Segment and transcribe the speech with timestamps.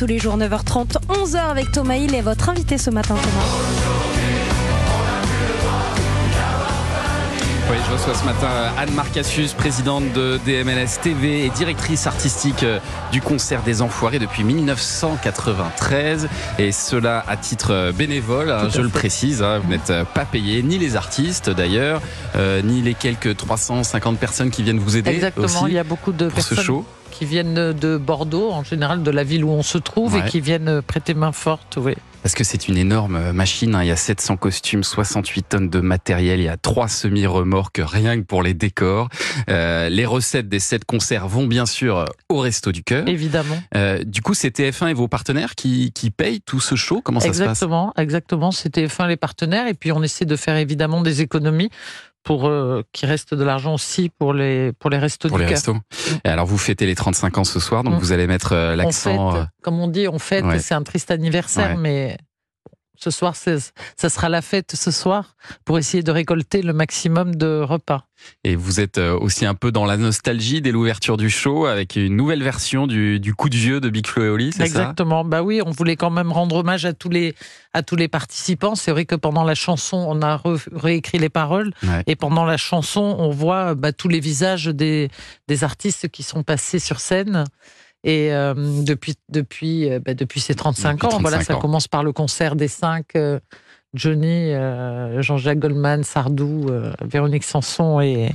[0.00, 3.44] tous les jours 9h30, 11h avec Thomas Hill et votre invité ce matin Thomas.
[7.70, 12.78] Oui, je reçois ce matin Anne Marcassius, présidente de DMLS TV et directrice artistique euh,
[13.12, 16.30] du concert des Enfoirés depuis 1993.
[16.58, 19.42] Et cela à titre bénévole, hein, je le précise.
[19.42, 22.00] Hein, vous n'êtes euh, pas payé, ni les artistes d'ailleurs,
[22.36, 25.10] euh, ni les quelques 350 personnes qui viennent vous aider.
[25.10, 26.84] Exactement, il y a beaucoup de personnes.
[27.10, 30.40] Qui viennent de Bordeaux, en général de la ville où on se trouve, et qui
[30.40, 31.78] viennent prêter main forte.
[31.80, 31.94] Oui.
[32.22, 33.74] Parce que c'est une énorme machine.
[33.74, 33.82] Hein.
[33.82, 36.40] Il y a 700 costumes, 68 tonnes de matériel.
[36.40, 39.08] Il y a trois semi-remorques rien que pour les décors.
[39.48, 43.08] Euh, les recettes des sept concerts vont bien sûr au Resto du Cœur.
[43.08, 43.58] Évidemment.
[43.74, 47.00] Euh, du coup, c'est TF1 et vos partenaires qui, qui payent tout ce show?
[47.00, 47.40] Comment ça se passe?
[47.40, 48.50] Exactement, exactement.
[48.50, 49.66] C'est TF1 les partenaires.
[49.66, 51.70] Et puis on essaie de faire évidemment des économies
[52.22, 55.50] pour euh, qu'il reste de l'argent aussi pour les pour les restos pour du les
[55.50, 55.76] restos.
[56.24, 57.98] Et alors vous fêtez les 35 ans ce soir, donc mm.
[57.98, 59.36] vous allez mettre euh, l'accent.
[59.36, 60.44] Euh, comme on dit, on fête.
[60.60, 62.16] C'est un triste anniversaire, mais
[63.02, 67.60] ce soir, ça sera la fête ce soir pour essayer de récolter le maximum de
[67.62, 68.04] repas.
[68.44, 71.96] Et vous êtes euh, aussi un peu dans la nostalgie dès l'ouverture du show avec
[71.96, 74.64] une nouvelle version du, coup de vieux de Big Flo et Oli, c'est ça?
[74.64, 75.24] Exactement.
[75.24, 77.34] Bah oui, on voulait quand même rendre hommage à tous les
[77.72, 78.74] à tous les participants.
[78.74, 80.42] C'est vrai que pendant la chanson, on a
[80.74, 81.72] réécrit les paroles
[82.06, 85.08] et pendant la chanson, on voit bah, tous les visages des
[85.48, 87.44] des artistes qui sont passés sur scène.
[88.02, 92.12] Et euh, depuis, depuis, euh, bah, depuis ces 35 ans, voilà, ça commence par le
[92.12, 93.16] concert des cinq.
[93.16, 93.38] Euh,
[93.92, 94.52] Johnny,
[95.18, 96.70] Jean-Jacques Goldman, Sardou,
[97.04, 98.30] Véronique Sanson et,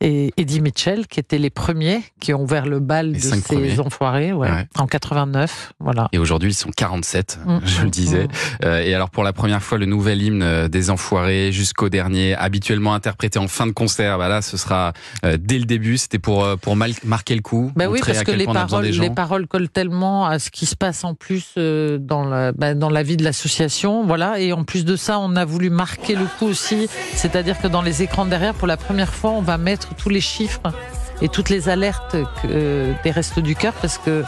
[0.00, 4.32] et Eddie Mitchell, qui étaient les premiers qui ont ouvert le bal de ces enfoirés,
[4.32, 6.08] ouais, en 89, voilà.
[6.12, 7.58] Et aujourd'hui, ils sont 47, mm.
[7.64, 8.24] je le disais.
[8.24, 8.28] Mm.
[8.64, 12.34] Euh, et alors, pour la première fois, le nouvel hymne euh, des enfoirés jusqu'au dernier,
[12.34, 14.92] habituellement interprété en fin de concert, bah là, ce sera
[15.24, 15.96] euh, dès le début.
[15.96, 17.72] C'était pour pour marquer le coup.
[17.74, 21.04] Bah oui, parce que les paroles, les paroles collent tellement à ce qui se passe
[21.04, 24.38] en plus dans la bah, dans la vie de l'association, voilà.
[24.40, 27.82] Et en plus de ça, on a voulu marquer le coup aussi, c'est-à-dire que dans
[27.82, 30.72] les écrans derrière, pour la première fois, on va mettre tous les chiffres
[31.22, 34.24] et toutes les alertes euh, des Restos du Cœur parce que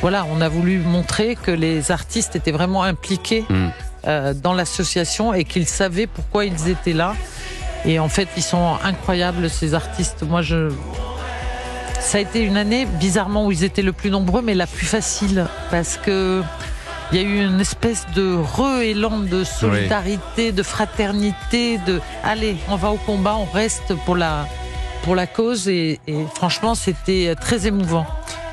[0.00, 3.68] voilà, on a voulu montrer que les artistes étaient vraiment impliqués mm.
[4.06, 7.14] euh, dans l'association et qu'ils savaient pourquoi ils étaient là.
[7.84, 10.22] Et en fait, ils sont incroyables ces artistes.
[10.22, 10.70] Moi, je
[12.00, 14.86] ça a été une année bizarrement où ils étaient le plus nombreux, mais la plus
[14.86, 16.42] facile parce que
[17.12, 22.76] il y a eu une espèce de re-élan de solidarité, de fraternité, de allez, on
[22.76, 24.46] va au combat, on reste pour la
[25.02, 26.00] pour la cause et,
[26.34, 28.06] franchement c'était très émouvant.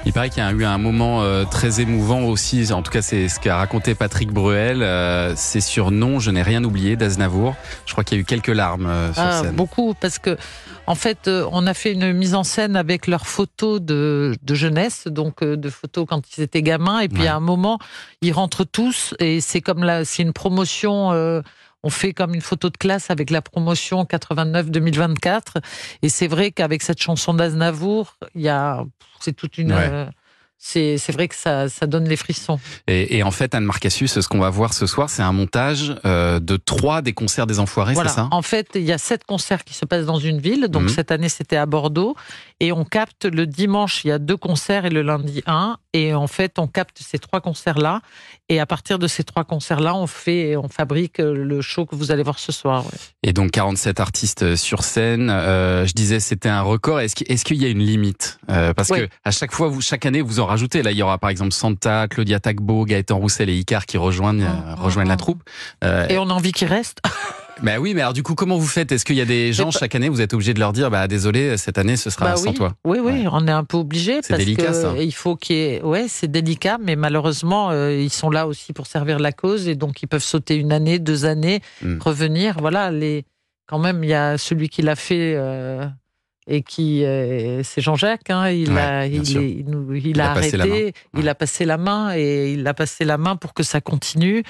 [0.05, 3.01] Il paraît qu'il y a eu un moment euh, très émouvant aussi, en tout cas
[3.01, 7.55] c'est ce qu'a raconté Patrick Bruel, euh, c'est sur Non, je n'ai rien oublié d'Aznavour.
[7.85, 9.55] Je crois qu'il y a eu quelques larmes euh, sur ah, scène.
[9.55, 10.37] Beaucoup, parce que
[10.85, 15.43] en fait on a fait une mise en scène avec leurs photos de, jeunesse, donc
[15.43, 17.79] de photos quand ils étaient gamins, et puis à un moment
[18.21, 21.41] ils rentrent tous et c'est comme là, c'est une promotion
[21.83, 25.61] on fait comme une photo de classe avec la promotion 89-2024.
[26.01, 28.83] Et c'est vrai qu'avec cette chanson d'Aznavour, il y a,
[29.19, 30.05] c'est toute une, euh,
[30.59, 32.59] c'est vrai que ça, ça, donne les frissons.
[32.87, 35.95] Et, et en fait, Anne Marcassius, ce qu'on va voir ce soir, c'est un montage
[36.03, 38.27] euh, de trois des concerts des Enfoirés, c'est ça?
[38.31, 40.67] En fait, il y a sept concerts qui se passent dans une ville.
[40.67, 40.89] Donc mhm.
[40.89, 42.15] cette année, c'était à Bordeaux.
[42.59, 45.77] Et on capte le dimanche, il y a deux concerts et le lundi un.
[45.93, 48.01] Et en fait, on capte ces trois concerts-là.
[48.49, 52.11] Et à partir de ces trois concerts-là, on fait, on fabrique le show que vous
[52.11, 52.85] allez voir ce soir.
[53.21, 55.29] Et donc 47 artistes sur scène.
[55.29, 56.99] Euh, je disais, c'était un record.
[56.99, 58.39] Est-ce qu'il est y a une limite?
[58.49, 60.81] Euh, Parce que à chaque fois, vous, chaque année, vous en rajoutez.
[60.81, 64.43] Là, il y aura par exemple Santa, Claudia Tagbo, Gaëtan Roussel et Icar qui rejoignent,
[64.43, 65.43] euh, rejoignent la troupe.
[65.83, 67.01] et on a envie qu'ils restent.
[67.63, 68.91] Ben oui, mais alors du coup, comment vous faites?
[68.91, 71.07] Est-ce qu'il y a des gens chaque année, vous êtes obligé de leur dire, bah
[71.07, 72.73] désolé, cette année, ce sera bah sans toi?
[72.85, 75.81] Oui, oui, on est un peu obligé parce délicat, que il faut qu'il y ait,
[75.81, 79.75] ouais, c'est délicat, mais malheureusement, euh, ils sont là aussi pour servir la cause et
[79.75, 81.99] donc ils peuvent sauter une année, deux années, hmm.
[81.99, 82.57] revenir.
[82.59, 83.25] Voilà, les,
[83.65, 85.35] quand même, il y a celui qui l'a fait.
[85.35, 85.85] Euh,
[86.49, 91.65] et qui euh, c'est Jean-Jacques hein, il, a, il, il, a, arrêté il a passé
[91.65, 94.43] la main et il a passé la main pour que ça continue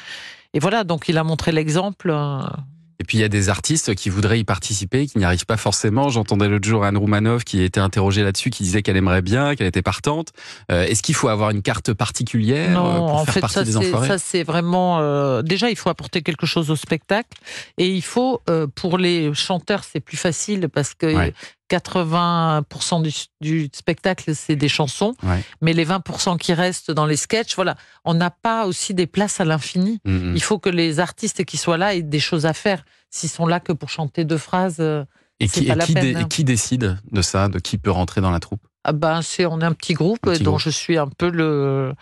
[0.53, 2.51] et voilà donc il a montré l'exemple hein.
[2.99, 5.57] Et puis il y a des artistes qui voudraient y participer, qui n'y arrivent pas
[5.57, 6.09] forcément.
[6.09, 9.67] J'entendais l'autre jour Anne Roumanoff qui était interrogée là-dessus, qui disait qu'elle aimerait bien, qu'elle
[9.67, 10.29] était partante.
[10.71, 13.55] Euh, est-ce qu'il faut avoir une carte particulière non, euh, pour en faire fait, partie
[13.55, 14.07] ça, des enfoirés?
[14.07, 17.37] Ça c'est vraiment euh, déjà il faut apporter quelque chose au spectacle
[17.77, 18.41] et il faut
[18.75, 21.31] pour les chanteurs c'est plus facile parce que
[21.69, 23.11] 80% du,
[23.41, 25.15] du, spectacle, c'est des chansons,
[25.61, 27.75] mais les 20% qui restent dans les sketchs, voilà,
[28.05, 29.99] on n'a pas aussi des places à l'infini.
[30.05, 30.35] Mm, mm.
[30.35, 32.85] Il faut que les artistes qui soient là aient des choses à faire.
[33.09, 35.03] S'ils sont là que pour chanter deux phrases, euh,
[35.39, 38.31] et qui, pas la peine, et qui décide de ça, de qui peut rentrer dans
[38.31, 38.61] la troupe?
[38.83, 41.93] Ah ben, c'est on est un petit groupe dont je suis un peu le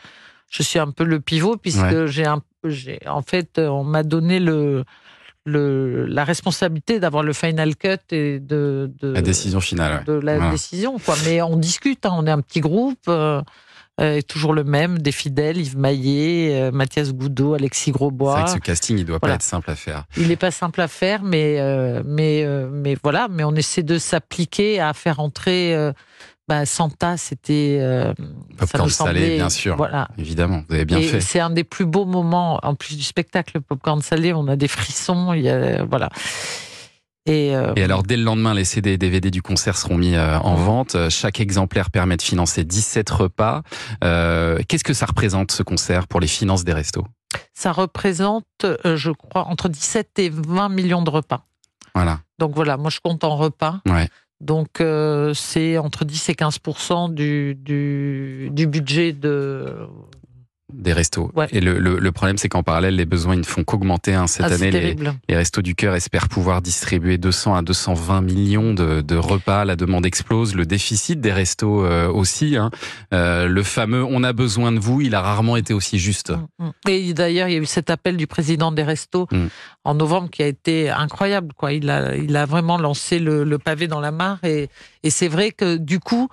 [0.50, 4.40] je suis un peu le pivot puisque j'ai un, j'ai, en fait, on m'a donné
[4.40, 4.86] le,
[5.46, 10.04] le, la responsabilité d'avoir le final cut et de, de la décision finale.
[10.06, 11.16] De la décision, quoi.
[11.26, 13.00] Mais on discute, hein, on est un petit groupe.
[13.08, 13.42] Euh,
[14.02, 18.36] euh, toujours le même, des fidèles, Yves Maillet, euh, Mathias Goudot, Alexis Grosbois.
[18.36, 20.04] C'est vrai que ce casting, il doit pas être simple à faire.
[20.18, 23.98] Il n'est pas simple à faire, mais euh, mais mais voilà, mais on essaie de
[23.98, 25.76] s'appliquer à faire entrer.
[26.48, 27.82] Bah, Santa, c'était.
[28.58, 29.78] Popcorn salé, bien sûr.
[29.78, 30.10] Voilà.
[30.18, 31.22] Évidemment, vous avez bien fait.
[31.22, 34.68] C'est un des plus beaux moments, en plus du spectacle Popcorn salé, on a des
[34.68, 36.10] frissons, il y a, voilà.
[37.28, 40.38] Euh, et, alors, dès le lendemain, les CD et DVD du concert seront mis euh,
[40.40, 41.10] en vente.
[41.10, 43.64] Chaque exemplaire permet de financer 17 repas.
[44.04, 47.06] Euh, qu'est-ce que ça représente, ce concert, pour les finances des restos?
[47.54, 51.46] Ça représente, je crois, entre 17 et 20 millions de repas.
[51.96, 52.20] Voilà.
[52.38, 53.82] Donc voilà, moi je compte en repas.
[53.88, 54.08] Ouais.
[54.42, 54.82] Donc
[55.34, 56.60] c'est entre 10 et 15
[57.12, 59.88] du, du, du budget de
[60.74, 61.32] des restos.
[61.52, 64.16] Et le, le, problème, c'est qu'en parallèle, les besoins ne font qu'augmenter.
[64.16, 64.26] Hein.
[64.26, 64.96] Cette ah, année, les,
[65.30, 69.64] les, restos du cœur espèrent pouvoir distribuer 200 à 220 millions de, de, repas.
[69.64, 72.58] La demande explose, le déficit des restos euh, aussi.
[72.58, 72.72] Hein.
[73.14, 76.32] Euh, le fameux "on a besoin de vous", il a rarement été aussi juste.
[76.32, 76.72] Mm, mm.
[76.90, 79.46] Et d'ailleurs, il y a eu cet appel du président des restos mm.
[79.84, 81.54] en novembre qui a été incroyable.
[81.56, 84.40] Quoi, il a, il a vraiment lancé le, le pavé dans la mare.
[84.44, 84.70] Et,
[85.04, 86.28] et c'est vrai que du coup,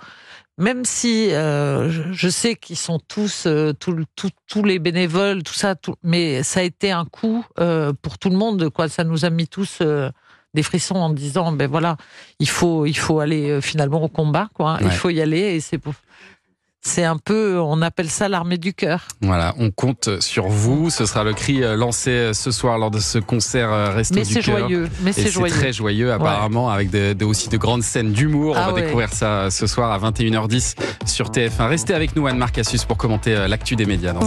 [0.57, 6.43] même si euh, je sais qu'ils sont tous, euh, tous les bénévoles, tout ça, mais
[6.43, 8.69] ça a été un coup euh, pour tout le monde.
[8.69, 9.81] Quoi, ça nous a mis tous
[10.53, 11.97] des frissons en disant, ben voilà,
[12.39, 14.77] il faut, il faut aller finalement au combat, quoi.
[14.81, 15.93] Il faut y aller, et c'est pour
[16.85, 19.07] c'est un peu, on appelle ça l'armée du cœur.
[19.21, 20.89] Voilà, on compte sur vous.
[20.89, 24.15] Ce sera le cri euh, lancé euh, ce soir lors de ce concert euh, Resto
[24.15, 24.59] mais du cœur.
[24.59, 25.53] Joyeux, mais c'est joyeux.
[25.53, 28.55] très joyeux apparemment, avec de, aussi de grandes scènes d'humour.
[28.57, 30.75] on ah va découvrir ça ce soir à 21h10
[31.05, 31.69] sur TF1.
[31.69, 34.11] Restez avec nous Anne Marcassus pour commenter l'actu des médias.
[34.11, 34.21] Dans